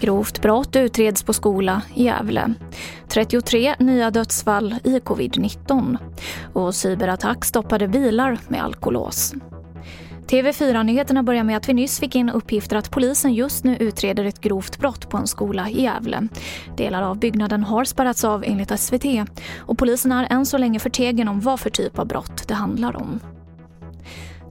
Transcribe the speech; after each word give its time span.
Grovt 0.00 0.42
brott 0.42 0.76
utreds 0.76 1.22
på 1.22 1.32
skola 1.32 1.82
i 1.94 2.04
Gävle. 2.04 2.54
33 3.08 3.74
nya 3.78 4.10
dödsfall 4.10 4.74
i 4.84 4.98
covid-19. 4.98 5.98
Och 6.52 6.74
cyberattack 6.74 7.44
stoppade 7.44 7.88
bilar 7.88 8.38
med 8.48 8.64
alkolås. 8.64 9.34
TV4-nyheterna 10.26 11.22
börjar 11.22 11.44
med 11.44 11.56
att 11.56 11.68
vi 11.68 11.74
nyss 11.74 12.00
fick 12.00 12.14
in 12.14 12.30
uppgifter 12.30 12.76
att 12.76 12.90
polisen 12.90 13.34
just 13.34 13.64
nu 13.64 13.76
utreder 13.76 14.24
ett 14.24 14.40
grovt 14.40 14.78
brott 14.78 15.08
på 15.08 15.16
en 15.16 15.26
skola 15.26 15.70
i 15.70 15.82
Gävle. 15.82 16.28
Delar 16.76 17.02
av 17.02 17.18
byggnaden 17.18 17.62
har 17.62 17.84
spärrats 17.84 18.24
av 18.24 18.44
enligt 18.46 18.80
SVT 18.80 19.04
och 19.58 19.78
polisen 19.78 20.12
är 20.12 20.26
än 20.30 20.46
så 20.46 20.58
länge 20.58 20.78
förtegen 20.78 21.28
om 21.28 21.40
vad 21.40 21.60
för 21.60 21.70
typ 21.70 21.98
av 21.98 22.06
brott 22.06 22.48
det 22.48 22.54
handlar 22.54 22.96
om. 22.96 23.20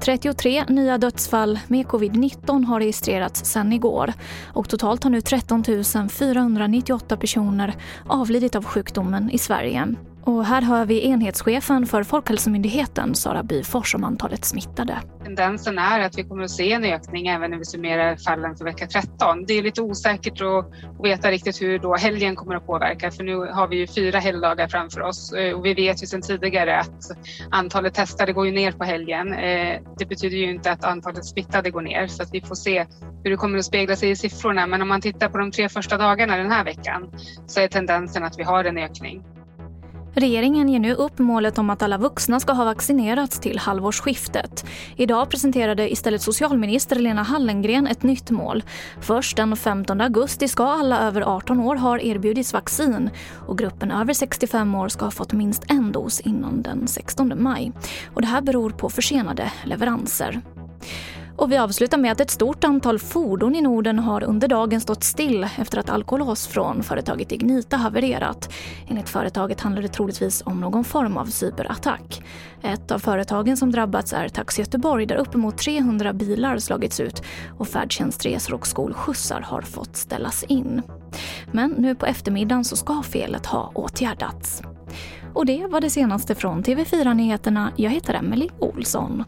33 0.00 0.64
nya 0.68 0.98
dödsfall 0.98 1.58
med 1.68 1.86
covid-19 1.86 2.64
har 2.64 2.80
registrerats 2.80 3.44
sedan 3.44 3.72
igår 3.72 4.12
och 4.46 4.68
totalt 4.68 5.04
har 5.04 5.10
nu 5.10 5.20
13 5.20 5.64
498 6.10 7.16
personer 7.16 7.74
avlidit 8.06 8.56
av 8.56 8.64
sjukdomen 8.64 9.30
i 9.30 9.38
Sverige. 9.38 9.94
Och 10.26 10.44
här 10.44 10.62
hör 10.62 10.86
vi 10.86 11.06
enhetschefen 11.06 11.86
för 11.86 12.02
Folkhälsomyndigheten, 12.02 13.14
Sara 13.14 13.42
Byfors, 13.42 13.94
om 13.94 14.04
antalet 14.04 14.44
smittade. 14.44 14.98
Tendensen 15.24 15.78
är 15.78 16.00
att 16.00 16.18
vi 16.18 16.24
kommer 16.24 16.44
att 16.44 16.50
se 16.50 16.72
en 16.72 16.84
ökning 16.84 17.26
även 17.26 17.50
när 17.50 17.58
vi 17.58 17.64
summerar 17.64 18.16
fallen 18.16 18.56
för 18.56 18.64
vecka 18.64 18.86
13. 18.86 19.44
Det 19.46 19.54
är 19.54 19.62
lite 19.62 19.82
osäkert 19.82 20.40
att 20.40 21.04
veta 21.04 21.30
riktigt 21.30 21.62
hur 21.62 21.78
då 21.78 21.96
helgen 21.96 22.36
kommer 22.36 22.54
att 22.56 22.66
påverka 22.66 23.10
för 23.10 23.24
nu 23.24 23.36
har 23.36 23.68
vi 23.68 23.76
ju 23.76 23.86
fyra 23.86 24.18
helgdagar 24.18 24.68
framför 24.68 25.00
oss 25.00 25.32
eh, 25.32 25.54
och 25.54 25.66
vi 25.66 25.74
vet 25.74 26.02
ju 26.02 26.06
sedan 26.06 26.22
tidigare 26.22 26.80
att 26.80 27.10
antalet 27.50 27.94
testade 27.94 28.32
går 28.32 28.46
ju 28.46 28.52
ner 28.52 28.72
på 28.72 28.84
helgen. 28.84 29.32
Eh, 29.32 29.80
det 29.98 30.06
betyder 30.06 30.36
ju 30.36 30.50
inte 30.50 30.72
att 30.72 30.84
antalet 30.84 31.26
smittade 31.26 31.70
går 31.70 31.82
ner 31.82 32.06
så 32.06 32.22
att 32.22 32.34
vi 32.34 32.40
får 32.40 32.54
se 32.54 32.86
hur 33.24 33.30
det 33.30 33.36
kommer 33.36 33.58
att 33.58 33.64
spegla 33.64 33.96
sig 33.96 34.10
i 34.10 34.16
siffrorna. 34.16 34.66
Men 34.66 34.82
om 34.82 34.88
man 34.88 35.00
tittar 35.00 35.28
på 35.28 35.38
de 35.38 35.50
tre 35.50 35.68
första 35.68 35.96
dagarna 35.96 36.36
den 36.36 36.50
här 36.50 36.64
veckan 36.64 37.10
så 37.46 37.60
är 37.60 37.68
tendensen 37.68 38.24
att 38.24 38.38
vi 38.38 38.42
har 38.42 38.64
en 38.64 38.78
ökning. 38.78 39.22
Regeringen 40.16 40.68
ger 40.68 40.78
nu 40.78 40.94
upp 40.94 41.18
målet 41.18 41.58
om 41.58 41.70
att 41.70 41.82
alla 41.82 41.98
vuxna 41.98 42.40
ska 42.40 42.52
ha 42.52 42.64
vaccinerats 42.64 43.38
till 43.38 43.58
halvårsskiftet. 43.58 44.64
Idag 44.96 45.30
presenterade 45.30 45.92
istället 45.92 46.22
socialminister 46.22 46.96
Lena 46.96 47.22
Hallengren 47.22 47.86
ett 47.86 48.02
nytt 48.02 48.30
mål. 48.30 48.62
Först 49.00 49.36
den 49.36 49.56
15 49.56 50.00
augusti 50.00 50.48
ska 50.48 50.64
alla 50.64 51.00
över 51.00 51.20
18 51.36 51.60
år 51.60 51.76
ha 51.76 52.00
erbjudits 52.00 52.52
vaccin 52.52 53.10
och 53.46 53.58
gruppen 53.58 53.90
över 53.90 54.12
65 54.12 54.74
år 54.74 54.88
ska 54.88 55.04
ha 55.04 55.10
fått 55.10 55.32
minst 55.32 55.64
en 55.68 55.92
dos 55.92 56.20
innan 56.20 56.62
den 56.62 56.88
16 56.88 57.32
maj. 57.42 57.72
Och 58.14 58.20
det 58.20 58.28
här 58.28 58.40
beror 58.40 58.70
på 58.70 58.90
försenade 58.90 59.52
leveranser. 59.64 60.42
Och 61.36 61.52
vi 61.52 61.56
avslutar 61.56 61.98
med 61.98 62.12
att 62.12 62.20
ett 62.20 62.30
stort 62.30 62.64
antal 62.64 62.98
fordon 62.98 63.54
i 63.54 63.60
Norden 63.60 63.98
har 63.98 64.24
under 64.24 64.48
dagen 64.48 64.80
stått 64.80 65.04
still 65.04 65.48
efter 65.58 65.78
att 65.78 65.90
alkolås 65.90 66.46
från 66.46 66.82
företaget 66.82 67.32
Ignita 67.32 67.76
havererat. 67.76 68.52
Enligt 68.88 69.08
företaget 69.08 69.60
handlar 69.60 69.82
det 69.82 69.88
troligtvis 69.88 70.42
om 70.46 70.60
någon 70.60 70.84
form 70.84 71.16
av 71.16 71.26
cyberattack. 71.26 72.22
Ett 72.62 72.90
av 72.90 72.98
företagen 72.98 73.56
som 73.56 73.70
drabbats 73.70 74.12
är 74.12 74.28
Taxi 74.28 74.62
Göteborg 74.62 75.06
där 75.06 75.16
uppemot 75.16 75.58
300 75.58 76.12
bilar 76.12 76.58
slagits 76.58 77.00
ut 77.00 77.22
och 77.58 77.68
färdtjänstresor 77.68 78.54
och 78.54 78.66
skolskjutsar 78.66 79.40
har 79.40 79.62
fått 79.62 79.96
ställas 79.96 80.42
in. 80.42 80.82
Men 81.52 81.70
nu 81.70 81.94
på 81.94 82.06
eftermiddagen 82.06 82.64
så 82.64 82.76
ska 82.76 83.02
felet 83.02 83.46
ha 83.46 83.72
åtgärdats. 83.74 84.62
Och 85.34 85.46
det 85.46 85.66
var 85.66 85.80
det 85.80 85.90
senaste 85.90 86.34
från 86.34 86.62
TV4 86.62 87.14
Nyheterna. 87.14 87.72
Jag 87.76 87.90
heter 87.90 88.14
Emily 88.14 88.48
Olsson. 88.58 89.24